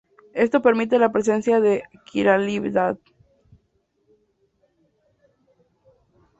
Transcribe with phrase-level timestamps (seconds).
[0.33, 2.97] Esto permite la presencia de quiralidad.